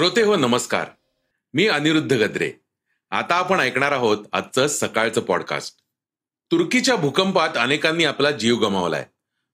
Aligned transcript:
श्रोते 0.00 0.22
हो 0.22 0.36
नमस्कार. 0.36 0.84
मी 1.54 1.68
अनिरुद्ध 1.68 2.12
गद्रे. 2.12 2.52
आता 3.10 3.34
आपण 3.34 3.60
ऐकणार 3.60 3.92
आहोत 3.92 4.18
आजचं 4.32 4.66
सकाळचं 4.66 5.20
पॉडकास्ट 5.20 5.76
तुर्कीच्या 6.50 6.96
भूकंपात 6.96 7.48
अनेकांनी 7.56 8.04
आपला 8.04 8.30
जीव 8.30 8.56
गमावलाय. 8.56 9.06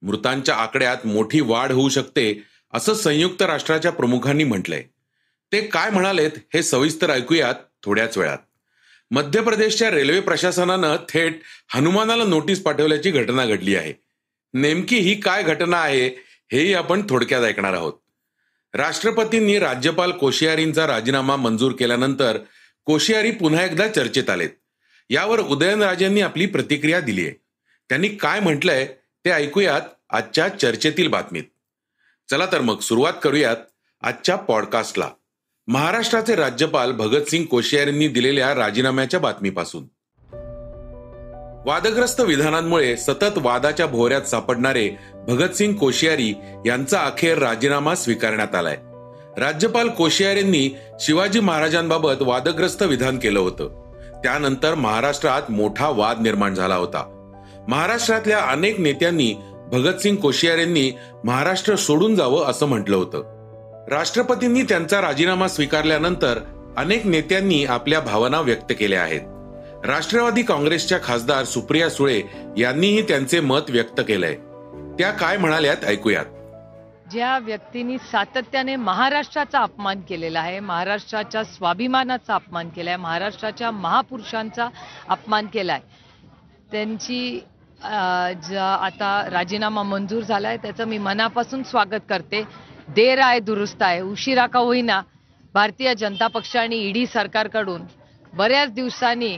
मृतांच्या 0.02 0.54
आकड्यात 0.54 1.06
मोठी 1.06 1.40
वाढ 1.40 1.72
होऊ 1.72 1.88
शकते 1.88 2.42
असं 2.74 2.94
संयुक्त 2.94 3.42
राष्ट्राच्या 3.42 3.92
प्रमुखांनी 3.92 4.44
म्हटलंय. 4.44 4.82
ते 5.52 5.60
काय 5.60 5.90
म्हणालेत 5.90 6.30
हे 6.54 6.62
सविस्तर 6.62 7.10
ऐकूयात 7.10 7.54
थोड्याच 7.82 8.18
वेळात. 8.18 8.38
मध्य 9.10 9.42
प्रदेशच्या 9.42 9.90
रेल्वे 9.90 10.20
प्रशासनानं 10.20 10.96
थेट 11.08 11.40
हनुमानाला 11.68 12.24
नोटीस 12.24 12.62
पाठवल्याची 12.62 13.10
घटना 13.10 13.46
घडली 13.46 13.76
आहे. 13.76 13.92
नेमकी 14.54 14.96
ही 14.96 15.20
काय 15.20 15.42
घटना 15.42 15.80
आहे 15.80 16.08
हेही 16.52 16.74
आपण 16.74 17.02
थोडक्यात 17.10 17.42
ऐकणार 17.42 17.72
आहोत. 17.72 17.92
राष्ट्रपतींनी 18.76 19.58
राज्यपाल 19.58 20.10
कोशियारींचा 20.10 20.86
राजीनामा 20.86 21.36
मंजूर 21.36 21.72
केल्यानंतर 21.72 22.38
कोशियारी 22.84 23.30
पुन्हा 23.30 23.64
एकदा 23.64 23.88
चर्चेत 23.88 24.30
आलेत. 24.30 24.50
यावर 25.10 25.40
उदयनराजेंनी 25.40 26.20
आपली 26.20 26.46
प्रतिक्रिया 26.46 27.00
दिली 27.00 27.26
आहे. 27.26 27.34
त्यांनी 27.88 28.08
काय 28.08 28.40
म्हटलंय 28.40 28.86
ते 29.24 29.30
ऐकूयात 29.30 29.80
आजच्या 30.10 30.48
चर्चेतील 30.48 31.08
बातमीत. 31.08 31.42
चला 32.30 32.46
तर 32.46 32.60
मग 32.60 32.78
सुरुवात 32.78 33.12
करूयात 33.22 33.56
आजच्या 34.02 34.36
पॉडकास्टला 34.36 35.10
महाराष्ट्राचे 35.66 36.34
राज्यपाल 36.34 36.92
भगतसिंग 36.92 37.44
कोश्यारींनी 37.44 38.08
दिलेल्या 38.08 38.54
राजीनाम्याच्या 38.54 39.20
बातमीपासून. 39.20 39.84
वादग्रस्त 41.66 42.20
विधानांमुळे 42.20 42.96
सतत 42.96 43.38
वादाच्या 43.38 43.86
भोवऱ्यात 43.86 44.22
सापडणारे 44.22 44.90
भगतसिंग 45.28 45.72
कोश्यारी 45.72 46.34
यांचा 46.66 47.00
अखेर 47.00 47.38
राजीनामा 47.38 47.94
स्वीकारण्यात 47.94 48.54
आलाय. 48.54 48.76
राज्यपाल 49.40 49.88
कोश्यारींनी 49.88 50.76
शिवाजी 51.00 51.40
महाराजांबाबत 51.40 52.22
वादग्रस्त 52.22 52.82
विधान 52.82 53.18
केलं 53.18 53.40
होतं. 53.40 53.92
त्यानंतर 54.22 54.74
महाराष्ट्रात 54.74 55.50
मोठा 55.50 55.88
वाद 55.88 56.20
निर्माण 56.20 56.54
झाला 56.54 56.74
होता. 56.74 57.32
महाराष्ट्रातल्या 57.68 58.38
अनेक 58.38 58.80
नेत्यांनी 58.80 59.34
भगतसिंग 59.72 60.16
कोश्यारींनी 60.16 60.92
महाराष्ट्र 61.24 61.76
सोडून 61.76 62.14
जावं 62.14 62.44
असं 62.44 62.66
म्हटलं 62.66 62.96
होतं. 62.96 63.22
राष्ट्रपतींनी 63.90 64.62
त्यांचा 64.62 65.00
राजीनामा 65.00 65.48
स्वीकारल्यानंतर 65.48 66.38
अनेक 66.76 67.06
नेत्यांनी 67.06 67.64
आपल्या 67.64 68.00
भावना 68.00 68.40
व्यक्त 68.40 68.72
केल्या 68.78 69.02
आहेत. 69.02 69.20
राष्ट्रवादी 69.84 70.42
काँग्रेसच्या 70.42 70.98
खासदार 71.02 71.44
सुप्रिया 71.44 71.88
सुळे 71.90 72.20
यांनीही 72.58 73.02
त्यांचे 73.02 73.40
मत 73.40 73.70
व्यक्त 73.70 74.00
केलंय. 74.08 74.34
त्या 74.98 75.10
काय 75.10 75.36
म्हणाल्यात 75.36 75.84
ऐकूयात. 75.84 76.24
ज्या 77.10 77.38
व्यक्तींनी 77.38 77.96
सातत्याने 78.02 78.76
महाराष्ट्राचा 78.76 79.58
अपमान 79.58 80.00
केलेला 80.08 80.40
आहे 80.40 80.60
महाराष्ट्राच्या 80.60 81.42
स्वाभिमानाचा 81.44 82.34
अपमान 82.34 82.68
केलाय 82.68 82.96
महाराष्ट्राच्या 82.96 83.70
महापुरुषांचा 83.70 84.68
अपमान 85.08 85.46
केलाय 85.46 85.80
त्यांची 86.72 87.38
ज्या 88.48 88.64
आता 88.84 89.28
राजीनामा 89.30 89.82
मंजूर 89.82 90.22
झालाय 90.22 90.56
त्याचं 90.56 90.84
मी 90.84 90.98
मनापासून 90.98 91.62
स्वागत 91.62 92.08
करते. 92.08 92.42
देर 92.88 93.18
आहे 93.18 93.38
दुरुस्त 93.40 93.82
आहे 93.82 94.00
उशिरा 94.00 94.46
का 94.46 94.58
होईना 94.58 95.00
भारतीय 95.54 95.94
जनता 95.94 96.26
पक्ष 96.26 96.56
आणि 96.56 96.76
ईडी 96.78 97.06
सरकारकडून 97.06 97.82
बऱ्याच 98.34 98.72
दिवसांनी 98.72 99.36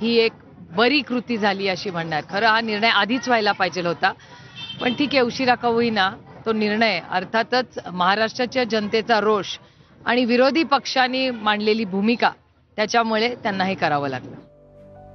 ही 0.00 0.16
एक 0.18 0.32
बरी 0.76 1.00
कृती 1.00 1.36
झाली 1.36 1.68
अशी 1.68 1.90
म्हणणार. 1.90 2.22
खरं 2.30 2.46
हा 2.46 2.60
निर्णय 2.60 2.88
आधीच 2.88 3.28
व्हायला 3.28 3.52
पाहिजे 3.52 3.82
होता. 3.82 4.12
पण 4.80 4.94
ठीक 4.94 5.08
आहे 5.12 5.20
उशिरा 5.20 5.54
का 5.54 5.68
होईना 5.68 6.10
तो 6.46 6.52
निर्णय 6.52 7.00
अर्थातच 7.10 7.78
महाराष्ट्राच्या 7.92 8.64
जनतेचा 8.64 9.20
रोष 9.20 9.56
आणि 10.06 10.24
विरोधी 10.24 10.62
पक्षांनी 10.62 11.30
मांडलेली 11.30 11.84
भूमिका 11.84 12.30
त्याच्यामुळे 12.76 13.34
त्यांना 13.34 13.64
हे 13.64 13.74
करावं 13.74 14.08
लागलं. 14.08 14.36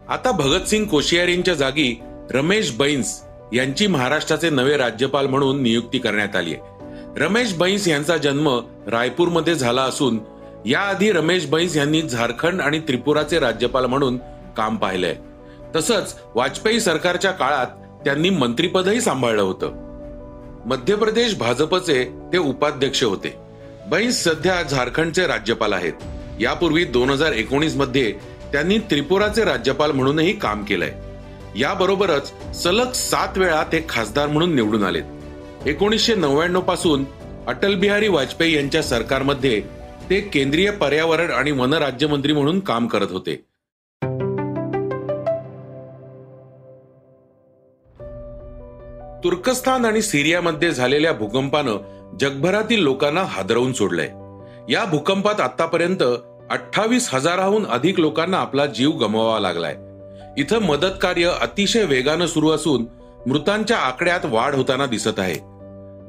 आता 0.09 0.31
भगतसिंग 0.31 0.85
कोशियारींच्या 0.85 1.53
जागी 1.53 1.93
रमेश 2.31 2.71
बैन्स 2.77 3.21
यांची 3.53 3.87
महाराष्ट्राचे 3.87 4.49
नवे 4.49 4.77
राज्यपाल 4.77 5.27
म्हणून 5.27 5.61
नियुक्ती 5.63 5.97
करण्यात 5.97 6.35
आली 6.35 6.53
आहे. 6.53 6.71
रमेश 7.17 7.53
बैस 7.53 7.87
यांचा 7.87 8.17
जन्म 8.17 8.49
रायपूरमध्ये 8.87 9.55
झाला 9.55 9.81
असून 9.81 10.19
याआधी 10.65 11.11
रमेश 11.11 11.45
बैस 11.45 11.75
यांनी 11.77 12.01
झारखंड 12.01 12.61
आणि 12.61 12.79
त्रिपुराचे 12.79 13.39
राज्यपाल 13.39 13.85
म्हणून 13.85 14.17
काम 14.57 14.75
पाहिलंय. 14.75 15.15
तसंच 15.75 16.15
वाजपेयी 16.35 16.79
सरकारच्या 16.79 17.31
काळात 17.31 17.67
त्यांनी 18.05 18.29
मंत्रीपदही 18.29 19.01
सांभाळलं 19.01 19.41
होतं. 19.41 19.71
मध्य 20.65 20.95
प्रदेश 20.95 21.37
भाजपचे 21.37 22.03
ते 22.33 22.37
उपाध्यक्ष 22.37 23.03
होते. 23.03 23.35
बैस 23.89 24.23
सध्या 24.23 24.61
झारखंडचे 24.63 25.27
राज्यपाल 25.27 25.73
आहेत. 25.73 25.93
यापूर्वी 26.39 26.83
दोन 26.83 27.09
हजार 27.09 27.31
एकोणीसमध्ये 27.31 28.11
त्यांनी 28.51 28.77
त्रिपुराचे 28.77 29.43
राज्यपाल 29.43 29.91
म्हणूनही 29.91 30.33
काम 30.33 30.63
केलंय. 30.63 30.93
याबरोबरच 31.59 32.33
सलग 32.55 32.91
सात 32.91 33.37
वेळा 33.37 33.63
ते 33.63 33.85
खासदार 33.89 34.27
म्हणून 34.27 34.55
निवडून 34.55 34.83
आलेत. 34.83 35.03
एकोणीसशे 35.65 36.15
नव्याण्णवपासून 36.15 37.05
अटल 37.47 37.75
बिहारी 37.75 38.07
वाजपेयी 38.07 38.55
यांच्या 38.55 38.83
सरकारमध्ये 38.83 39.61
ते 40.09 40.21
केंद्रीय 40.21 40.71
पर्यावरण 40.71 41.31
आणि 41.31 41.51
वन 41.51 41.73
राज्यमंत्री 41.73 42.33
म्हणून 42.33 42.59
काम 42.59 42.87
करत 42.87 43.11
होते. 43.11 43.45
तुर्कस्तान 49.23 49.85
आणि 49.85 50.01
सिरियामध्ये 50.01 50.71
झालेल्या 50.71 51.13
भूकंपानं 51.13 51.77
जगभरातील 52.19 52.79
लोकांना 52.79 53.23
हादरवून 53.23 53.73
सोडलंय. 53.73 54.09
या 54.73 54.85
भूकंपात 54.85 55.41
आतापर्यंत 55.41 56.03
अठ्ठावीस 56.49 57.09
हजाराहून 57.13 57.65
अधिक 57.65 57.99
लोकांना 57.99 58.37
आपला 58.37 58.65
जीव 58.65 58.89
गमवावा 58.89 59.39
लागलाय. 59.39 59.75
इथं 60.37 60.59
मदत 60.59 60.99
कार्य 61.01 61.31
अतिशय 61.41 61.83
वेगानं 61.83 62.25
सुरू 62.25 62.49
असून 62.49 62.85
मृतांच्या 63.29 63.77
आकड्यात 63.77 64.19
वाढ 64.23 64.55
होताना 64.55 64.85
दिसत 64.85 65.19
आहे. 65.19 65.39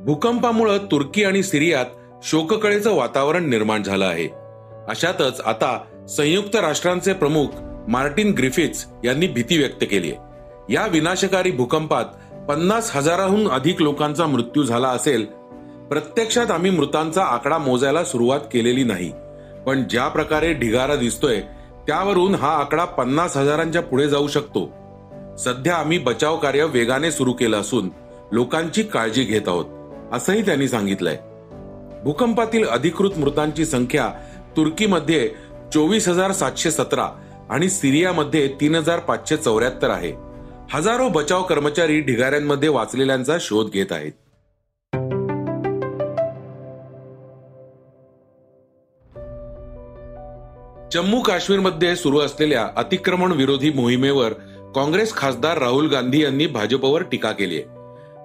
भूकंपामुळे 0.05 0.79
तुर्की 0.79 1.25
आणि 1.25 1.43
सिरियात 1.43 1.87
शोककळेचं 2.23 2.95
वातावरण 2.95 3.51
निर्माण 3.51 3.83
झालं 3.83 4.05
आहे. 4.05 4.29
अशातच 4.89 5.41
आता 5.41 5.79
संयुक्त 6.09 6.57
राष्ट्रांचे 6.57 7.13
प्रमुख 7.13 7.47
मार्टिन 7.89 8.31
ग्रिफिथ्स 8.31 8.87
यांनी 9.05 9.27
भीती 9.27 9.59
व्यक्त 9.59 9.85
केली 9.91 10.13
आहे 10.13 10.35
या 10.75 10.87
विनाशकारी 10.87 11.51
भूकंपात 11.51 12.05
पन्नास 12.49 12.91
हजाराहून 12.97 13.49
अधिक 13.49 13.81
लोकांचा 13.83 14.27
मृत्यू 14.27 14.63
झाला 14.63 14.89
असेल 14.89 15.25
प्रत्यक्षात 15.91 16.51
आम्ही 16.51 16.71
मृतांचा 16.71 17.25
आकडा 17.25 17.59
मोजायला 17.59 18.05
सुरुवात 18.05 18.41
केलेली 18.53 18.85
नाही. 18.85 19.11
पण 19.67 19.83
ज्या 19.91 20.09
प्रकारे 20.09 20.53
ढिगारा 20.53 20.97
दिसतोय 20.97 21.41
त्यावरून 21.87 22.35
हा 22.35 22.49
आकडा 22.49 22.85
पन्नास 22.85 23.37
हजारांच्या 23.37 23.83
पुढे 23.83 24.09
जाऊ 24.09 24.29
शकतो. 24.29 24.67
सध्या 25.39 25.77
आम्ही 25.77 25.99
बचाव 25.99 26.37
कार्य 26.37 26.65
वेगाने 26.65 27.11
सुरू 27.13 27.33
केलं 27.33 27.61
असून 27.61 27.89
लोकांची 28.33 28.83
काळजी 28.83 29.25
घेत 29.25 29.49
आहोत 29.49 29.65
असंही 30.13 30.45
त्यांनी 30.47 30.69
सांगितलंय. 30.69 31.17
भूकंपातील 32.05 32.67
अधिकृत 32.67 33.19
मृतांची 33.19 33.65
संख्या 33.65 34.11
तुर्कीमध्ये 34.57 35.29
चोवीस 35.75 36.09
हजार 36.09 36.33
सातशे 36.33 36.71
सतरा 36.71 37.09
आणि 37.51 37.69
सिरियामध्ये 37.69 38.49
तीन 38.61 38.75
हजार 38.75 38.99
पाचशे 38.99 39.37
चौऱ्याहत्तर 39.37 39.91
आहे. 39.91 40.13
हजारो 40.75 41.09
बचाव 41.09 41.43
कर्मचारी 41.43 42.01
ढिगाऱ्यांमध्ये 42.01 42.69
वाचलेल्यांचा 42.69 43.37
शोध 43.41 43.71
घेत 43.71 43.87
आहेत. 43.91 44.13
जम्मू 50.93 51.21
काश्मीरमध्ये 51.21 51.97
सुरू 51.97 52.19
असलेल्या 52.19 52.69
अतिक्रमण 52.77 53.33
विरोधी 53.33 53.71
मोहिमेवर 53.71 54.33
काँग्रेस 54.75 55.15
खासदार 55.17 55.59
राहुल 55.59 55.89
गांधी 55.89 56.23
यांनी 56.23 56.47
भाजपवर 56.47 57.03
टीका 57.03 57.33
केली 57.33 57.57
आहे. 57.57 57.65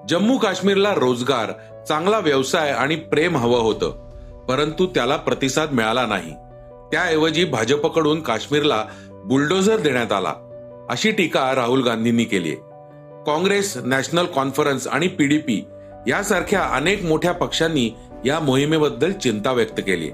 जम्मू 0.10 0.38
काश्मीरला 0.38 0.94
रोजगार 0.94 1.52
चांगला 1.88 2.20
व्यवसाय 2.20 2.72
आणि 2.72 2.96
प्रेम 2.96 3.38
हवं 3.38 3.60
होतं 3.60 4.10
परंतु 4.50 4.88
त्याला 4.88 5.16
प्रतिसाद 5.16 5.72
मिळाला 5.72 6.06
नाही. 6.06 6.34
त्याऐवजी 6.92 7.46
भाजपकडून 7.46 8.22
काश्मीरला 8.22 8.86
बुलडोझर 9.10 9.80
देण्यात 9.80 10.12
आला. 10.12 10.34
अशी 10.90 11.12
टीका 11.12 11.56
राहुल 11.56 11.84
गांधींनी 11.84 12.24
केली 12.24 12.52
काँग्रेस 13.26 13.78
नॅशनल 13.78 14.26
कॉन्फरन्स 14.26 14.88
आणि 14.88 15.08
पीडीपी 15.08 15.64
यासारख्या 16.08 16.62
अनेक 16.64 17.04
मोठ्या 17.04 17.32
पक्षांनी 17.32 17.90
या 18.26 18.40
मोहिमेबद्दल 18.40 19.12
चिंता 19.12 19.52
व्यक्त 19.52 19.80
केली 19.80 20.10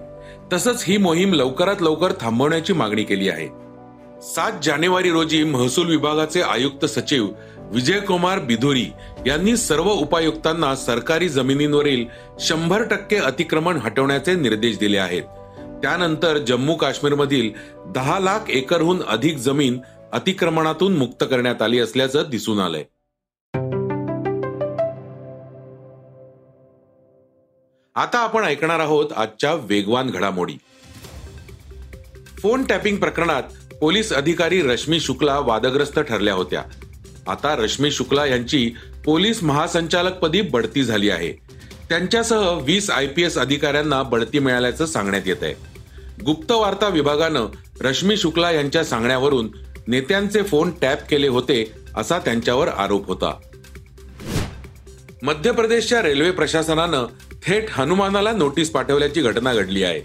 तसंच 0.54 0.84
ही 0.88 0.98
मोहीम 0.98 1.34
लवकरात 1.34 1.82
लवकर 1.82 2.14
थांबवण्याची 2.22 2.74
मागणी 2.74 3.04
केली 3.04 3.30
आहे. 3.30 3.48
सात 4.22 4.52
जानेवारी 4.64 5.12
रोजी 5.12 5.44
महसूल 5.44 5.88
विभागाचे 5.88 6.42
आयुक्त 6.42 6.86
सचिव 6.86 7.28
विजयकुमार 7.72 8.40
बिधुरी 8.40 8.86
यांनी 9.28 9.58
सर्व 9.58 9.90
उपायुक्तांना 9.90 10.76
सरकारी 10.76 11.30
जमिनींवरील 11.30 12.06
शंभर 12.40 12.84
टक्के 12.84 13.16
अतिक्रमण 13.16 13.78
हटवण्याचे 13.78 14.36
निर्देश 14.36 14.78
दिले 14.80 14.98
आहेत. 14.98 15.24
त्यानंतर 15.82 16.38
जम्मू 16.38 16.76
काश्मीरमधील 16.76 17.50
दहा 17.92 18.20
लाख 18.20 18.50
एकरहून 18.50 19.02
अधिक 19.04 19.38
जमीन 19.38 19.80
अतिक्रमणातून 20.16 20.98
मुक्त 20.98 21.24
करण्यात 21.24 21.62
आली 21.62 21.80
असल्याचं 21.80 22.24
दिसून 22.30 22.60
आलंय. 22.60 22.84
आता 27.96 28.20
आपण 28.20 28.44
ऐकणार 28.44 28.80
आहोत 28.80 29.06
आजच्या 29.16 29.54
वेगवान 29.54 30.10
घडामोडी. 30.10 30.54
फोन 32.40 32.64
टॅपिंग 32.64 32.98
प्रकरणात 32.98 33.44
पोलीस 33.82 34.14
अधिकारी 34.14 34.62
रश्मी 34.62 35.00
शुक्ला 35.00 35.40
वादग्रस्त 35.40 36.00
ठरल्या 36.00 36.34
होत्या. 36.34 36.64
आता 37.28 37.56
रश्मी 37.56 37.92
शुक्ला 37.92 38.26
यांची 38.26 38.74
पोलीस 39.06 39.44
महासंचालकपदी 39.44 40.42
बढती 40.42 40.84
झाली 40.84 41.10
आहे. 41.10 41.32
त्यांच्यासह 41.90 42.60
वीस 42.60 42.90
आय 42.90 43.08
पी 43.08 43.24
एस 43.24 43.38
अधिकाऱ्यांना 43.38 44.04
बढती 44.04 44.40
मिळाल्याचं 44.40 44.86
सांगण्यात 44.86 45.24
येत 45.26 45.44
आहे 45.44 45.54
गुप्त 46.26 46.52
वार्ता 46.52 46.88
विभागानं 46.88 47.46
रश्मी 47.82 48.18
शुक्ला 48.18 48.52
यांच्या 48.52 48.84
सांगण्यावरून 48.84 49.50
नेत्यांचे 49.88 50.44
फोन 50.44 50.72
टॅप 50.82 51.10
केले 51.10 51.28
होते 51.28 51.72
असा 51.96 52.20
त्यांच्यावर 52.20 52.68
आरोप 52.68 53.08
होता. 53.08 53.34
मध्य 55.22 55.52
प्रदेशच्या 55.52 56.02
रेल्वे 56.02 56.32
प्रशासनानं 56.32 57.06
थेट 57.44 57.66
हनुमानाला 57.72 58.32
नोटीस 58.32 58.72
पाठवल्याची 58.72 59.22
घटना 59.22 59.54
घडली 59.54 59.84
आहे. 59.84 60.02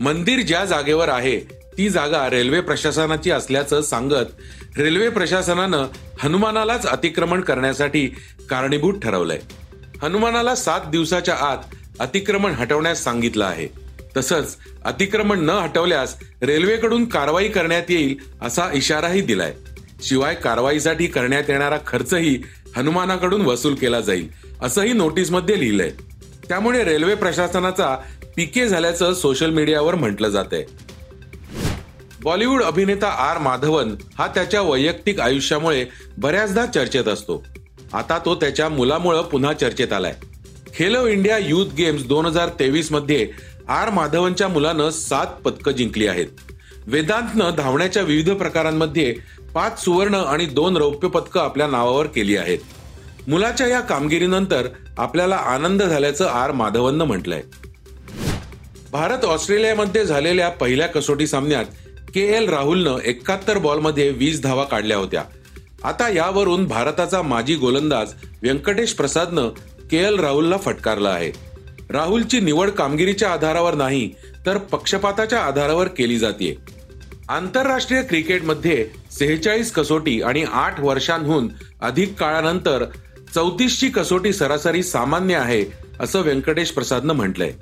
मंदिर 0.00 0.40
ज्या 0.40 0.64
जागेवर 0.64 1.08
आहे 1.08 1.40
ती 1.78 1.88
जागा 1.88 2.30
रेल्वे 2.30 2.60
प्रशासनाची 2.60 3.30
असल्याचं 3.30 3.82
सांगत 3.82 4.78
रेल्वे 4.78 5.08
प्रशासनानं 5.08 5.86
हनुमानालाच 6.18 6.86
अतिक्रमण 6.86 7.40
करण्यासाठी 7.40 8.06
कारणीभूत 8.50 8.94
ठरवलंय. 8.94 9.38
हनुमानाला 10.02 10.54
सात 10.54 10.80
दिवसाच्या 10.92 11.34
आत 11.34 11.58
अतिक्रमण 12.00 12.50
हटवण्यास 12.50 13.04
सांगितलं 13.04 13.44
आहे. 13.44 13.83
तसंच 14.16 14.56
अतिक्रमण 14.84 15.40
न 15.40 15.50
हटवल्यास 15.50 16.16
रेल्वेकडून 16.42 17.04
कारवाई 17.04 17.48
करण्यात 17.48 17.90
येईल 17.90 18.16
असा 18.42 18.70
इशाराही 18.74 19.20
दिलाय. 19.20 19.52
शिवाय 20.02 20.34
कारवाईसाठी 20.34 21.06
करण्यात 21.06 21.50
येणारा 21.50 21.78
खर्चही 21.86 22.38
हनुमानाकडून 22.76 23.40
वसूल 23.40 23.74
केला 23.74 24.00
जाईल 24.00 24.28
असंही 24.62 24.92
नोटीसमध्ये 24.92 25.58
लिहिलंय. 25.60 25.90
त्यामुळे 26.48 26.84
रेल्वे 26.84 27.14
प्रशासनाचा 27.14 27.96
पीके 28.36 28.66
झाल्याचं 28.68 29.14
सोशल 29.14 29.50
मीडियावर 29.50 29.94
म्हटलं 29.94 30.28
जात 30.28 30.52
आहे 30.52 30.64
बॉलिवूड 32.22 32.62
अभिनेता 32.62 33.08
आर 33.20 33.38
माधवन 33.38 33.94
हा 34.18 34.26
त्याच्या 34.26 34.60
वैयक्तिक 34.62 35.20
आयुष्यामुळे 35.20 35.84
बऱ्याचदा 36.18 36.64
चर्चेत 36.66 37.08
असतो. 37.08 37.42
आता 37.92 38.18
तो 38.18 38.34
त्याच्या 38.34 38.68
मुलामुळं 38.68 39.22
पुन्हा 39.22 39.52
चर्चेत 39.52 39.92
आलाय. 39.92 40.14
खेलो 40.74 41.06
इंडिया 41.06 41.38
युथ 41.38 41.74
गेम्स 41.76 42.04
दोन 42.04 42.26
हजार 42.26 42.48
तेवीसमध्ये 42.60 43.28
आर 43.68 43.90
माधवनच्या 43.90 44.48
मुलानं 44.48 44.90
सात 44.90 45.26
पदकं 45.26 45.72
जिंकली 45.72 46.06
आहेत. 46.06 46.26
वेदांतनं 46.86 47.50
धावण्याच्या 47.56 48.02
विविध 48.02 48.30
प्रकारांमध्ये 48.30 49.14
पाच 49.54 49.84
सुवर्ण 49.84 50.14
आणि 50.14 50.46
दोन 50.46 50.76
रौप्य 50.76 51.08
पदकं 51.08 51.40
आपल्या 51.40 51.66
नावावर 51.66 52.06
केली 52.06 52.36
आहेत. 52.36 52.58
मुलाच्या 53.28 53.66
या 53.66 53.80
कामगिरीनंतर 53.80 54.66
आपल्याला 54.98 55.36
आनंद 55.36 55.82
झाल्याचं 55.82 56.26
आर 56.26 56.52
माधवननं 56.52 57.04
म्हटलंय. 57.04 57.42
भारत 58.92 59.24
ऑस्ट्रेलियामध्ये 59.24 60.04
झालेल्या 60.04 60.48
पहिल्या 60.48 60.86
कसोटी 60.86 61.26
सामन्यात 61.26 61.64
के 62.14 62.20
एल 62.20 62.48
राहुलनं 62.48 62.98
एकाहत्तर 62.98 63.58
बॉलमध्ये 63.58 64.10
वीस 64.10 64.42
धावा 64.42 64.64
काढल्या 64.64 64.96
होत्या. 64.96 65.24
आता 65.84 66.08
यावरून 66.08 66.64
भारताचा 66.64 67.22
माजी 67.22 67.54
गोलंदाज 67.54 68.12
व्यंकटेश 68.42 68.92
प्रसादनं 68.92 69.48
के 69.90 69.96
एल 69.96 70.20
राहुलला 70.20 70.56
फटकारला 70.56 71.08
आहे. 71.08 71.43
राहुलची 71.90 72.40
निवड 72.40 72.70
कामगिरीच्या 72.70 73.30
आधारावर 73.30 73.74
नाही 73.74 74.14
तर 74.46 74.58
पक्षपाताच्या 74.58 75.40
आधारावर 75.40 75.88
केली 75.88 76.18
जाते 76.18 76.56
आंतरराष्ट्रीय 77.28 78.02
क्रिकेटमध्ये 78.02 78.86
सेहेचाळीस 79.10 79.72
कसोटी 79.72 80.22
आणि 80.22 80.44
आठ 80.52 80.80
वर्षांहून 80.80 81.48
अधिक 81.80 82.14
काळानंतर 82.14 82.84
चौतीसची 83.34 83.88
कसोटी 83.88 84.32
सरासरी 84.32 84.82
सामान्य 84.82 85.34
आहे 85.34 85.64
असं 86.00 86.20
व्यंकटेश 86.20 86.70
प्रसादनं 86.70 87.14
म्हटलंय. 87.14 87.52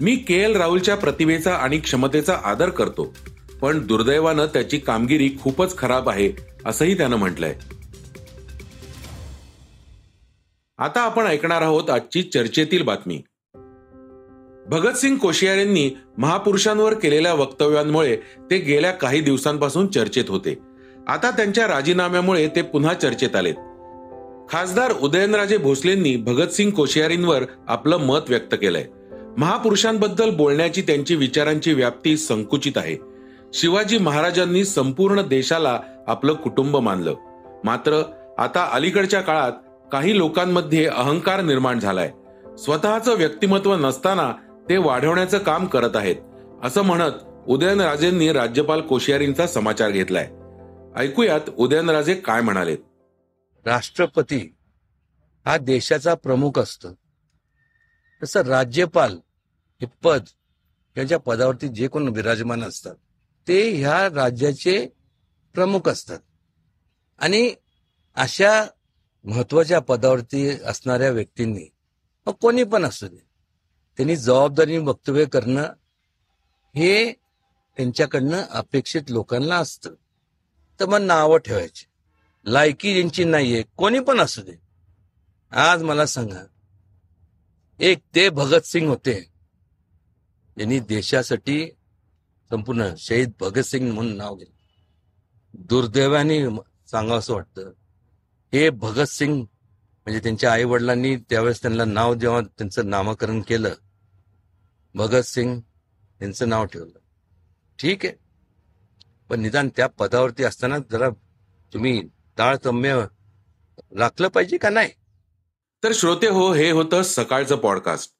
मी 0.00 0.16
के 0.16 0.34
एल 0.34 0.56
राहुलच्या 0.56 0.96
प्रतिभेचा 0.96 1.54
आणि 1.54 1.78
क्षमतेचा 1.78 2.36
आदर 2.44 2.70
करतो 2.70 3.14
पण 3.60 3.86
दुर्दैवानं 3.86 4.46
त्याची 4.46 4.78
कामगिरी 4.78 5.30
खूपच 5.42 5.78
खराब 5.78 6.08
आहे 6.08 6.30
असंही 6.64 6.96
त्यानं 6.96 7.16
म्हटलंय. 7.16 7.54
आता 10.78 11.00
आपण 11.00 11.26
ऐकणार 11.26 11.62
आहोत 11.62 11.90
आजची 11.90 12.22
चर्चेतील 12.22 12.82
बातमी. 12.82 13.20
भगतसिंग 14.68 15.16
कोशियारींनी 15.16 15.82
यांनी 15.82 15.96
महापुरुषांवर 16.18 16.94
केलेल्या 16.94 17.34
वक्तव्यांमुळे 17.34 18.16
ते 18.50 18.58
गेल्या 18.58 18.90
काही 18.90 19.20
दिवसांपासून 19.20 19.86
चर्चेत 19.86 20.24
होते. 20.28 20.58
आता 21.08 21.30
त्यांच्या 21.30 21.66
राजीनाम्यामुळे 21.66 22.48
ते 22.48 22.62
पुन्हा 22.62 22.94
चर्चेत 22.94 23.36
आलेत. 23.36 23.54
खासदार 24.50 24.92
उदयनराजे 25.00 25.56
भोसलेंनी 25.56 26.16
भगतसिंग 26.16 26.70
कोश्यारींवर 26.70 27.42
आपलं 27.68 27.96
मत 27.96 28.18
व्यक्त 28.28 28.54
केलंय. 28.54 28.84
महापुरुषांबद्दल 29.38 30.30
बोलण्याची 30.30 30.82
त्यांची 30.82 31.14
विचारांची 31.14 31.72
व्याप्ती 31.72 32.16
संकुचित 32.16 32.72
आहे. 32.76 32.96
शिवाजी 33.54 33.98
महाराजांनी 33.98 34.64
संपूर्ण 34.64 35.22
देशाला 35.22 35.80
आपलं 36.06 36.32
कुटुंब 36.32 36.76
मानलं. 36.76 37.14
मात्र 37.64 38.02
आता 38.38 38.68
अलीकडच्या 38.72 39.20
काळात 39.20 39.52
काही 39.92 40.18
लोकांमध्ये 40.18 40.86
अहंकार 40.86 41.40
निर्माण 41.40 41.78
झालाय. 41.78 42.12
स्वतःचं 42.58 43.16
व्यक्तिमत्व 43.16 43.74
नसताना 43.74 44.32
ते 44.68 44.76
वाढवण्याचं 44.76 45.38
काम 45.38 45.66
करत 45.66 45.96
आहेत. 45.96 46.16
असं 46.62 46.82
म्हणत 46.82 47.12
उदयनराजेंनी 47.46 48.32
राज्यपाल 48.32 48.80
कोश्यारींचा 48.80 49.46
समाचार 49.46 49.90
घेतलाय. 49.90 50.30
ऐकूयात 50.96 51.48
उदयनराजे 51.56 52.14
काय 52.14 52.40
म्हणाले 52.40 52.76
राष्ट्रपती 53.64 54.38
हा 55.46 55.56
देशाचा 55.58 56.14
प्रमुख 56.14 56.58
असतो. 56.58 56.88
तसं 58.22 58.40
राज्यपाल 58.40 59.18
हे 59.80 59.86
पद 60.04 60.24
यांच्या 60.96 61.18
पदावरती 61.18 61.68
जे 61.68 61.88
कोण 61.88 62.08
विराजमान 62.08 62.64
असतात 62.64 62.94
ते 63.48 63.70
ह्या 63.70 64.08
राज्याचे 64.14 64.86
प्रमुख 65.54 65.88
असतात. 65.88 66.18
आणि 67.18 67.54
अशा 68.16 68.64
महत्त्वाच्या 69.24 69.78
पदावरती 69.80 70.48
असणाऱ्या 70.64 71.10
व्यक्तींनी 71.10 71.68
मग 72.26 72.32
कोणी 72.32 72.64
पण 72.64 72.84
असू 72.84 73.06
दे 73.08 73.27
त्यांनी 73.98 74.16
जबाबदारी 74.16 74.78
वक्तव्य 74.78 75.24
करणं 75.24 75.62
हे 76.74 77.12
त्यांच्याकडनं 77.76 78.42
अपेक्षित 78.50 79.02
लोकांना 79.08 79.56
असतं. 79.56 79.90
तर 80.80 80.86
मग 80.86 80.98
नावं 80.98 81.38
ठेवायची. 81.38 81.86
लायकी 82.46 82.94
ज्यांची 82.94 83.24
नाहीये 83.24 83.64
कोणी 83.76 84.00
पण 84.00 84.20
असू 84.20 84.42
दे. 84.42 84.52
आज 85.50 85.82
मला 85.82 86.06
सांगा 86.06 86.46
एक 87.78 87.98
ते 88.14 88.28
भगतसिंग 88.28 88.88
होते. 88.88 89.30
यांनी 90.58 90.80
देशासाठी 90.80 91.70
संपूर्ण 92.50 92.88
शहीद 92.98 93.32
भगतसिंग 93.40 93.92
म्हणून 93.92 94.16
नाव 94.16 94.34
घेतलं. 94.34 94.54
दुर्दैवाने 95.54 96.56
सांगावं 96.90 97.18
असं 97.18 97.34
वाटतं. 97.34 97.72
हे 98.52 98.70
भगतसिंग 98.70 99.34
म्हणजे 99.36 100.20
त्यांच्या 100.20 100.52
आई 100.52 100.64
वडिलांनी 100.64 101.16
त्यावेळेस 101.16 101.62
त्यांना 101.62 101.84
नाव 101.84 102.14
जेव्हा 102.14 102.40
त्यांचं 102.40 102.90
नामकरण 102.90 103.40
केलं 103.40 103.74
भगतसिंग 104.94 105.60
यांचं 106.22 106.48
नाव 106.48 106.64
ठेवलं. 106.64 106.98
ठीक 107.78 108.06
आहे. 108.06 108.14
पण 109.30 109.40
निदान 109.40 109.68
त्या 109.68 109.86
पदावरती 109.86 110.44
असताना 110.44 110.78
जरा 110.90 111.08
तुम्ही 111.72 112.08
ताळतम्य 112.38 113.04
राखलं 113.98 114.28
पाहिजे 114.28 114.56
का 114.56 114.70
नाही? 114.70 114.90
तर 115.84 115.92
श्रोते 115.94 116.28
हो 116.28 116.52
हे 116.52 116.70
होतं 116.70 117.02
सकाळचं 117.02 117.56
पॉडकास्ट 117.56 118.12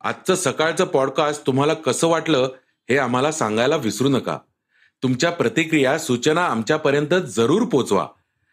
आजचं 0.00 0.34
सकाळचं 0.34 0.84
पॉडकास्ट 0.84 1.46
तुम्हाला 1.46 1.74
कसं 1.74 2.06
वाटलं 2.06 2.48
हे 2.90 2.98
आम्हाला 2.98 3.32
सांगायला 3.32 3.76
विसरू 3.76 4.08
नका. 4.08 4.38
तुमच्या 5.02 5.30
प्रतिक्रिया 5.30 5.98
सूचना 5.98 6.44
आमच्यापर्यंत 6.46 7.14
जरूर 7.26 7.64
पोचवा. 7.64 8.08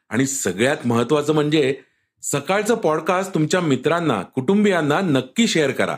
आणि 0.10 0.28
सगळ्यात 0.28 0.78
महत्वाचं 0.86 1.34
म्हणजे 1.34 1.82
सकाळचं 2.22 2.76
पॉडकास्ट 2.76 3.34
तुमच्या 3.34 3.62
मित्रांना 3.62 4.22
कुटुंबियांना 4.22 5.02
नक्की 5.02 5.48
शेअर 5.48 5.72
करा. 5.72 5.98